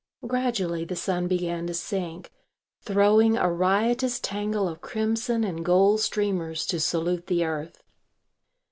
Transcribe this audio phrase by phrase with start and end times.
[0.25, 2.31] Gradually the sun began to sink,
[2.81, 7.83] throwing a riotous tangle of crimson and gold streamers to salute the earth.